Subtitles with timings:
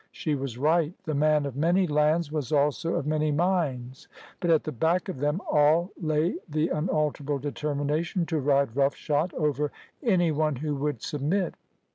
[0.11, 0.95] She was right.
[1.03, 4.07] The man of many lands was also of many minds,
[4.39, 9.31] but at the back of them all lay the unalterable determination to ride rough shod
[9.35, 11.53] over any one who would submit.